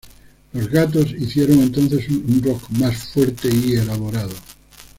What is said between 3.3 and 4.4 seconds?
y elaborado.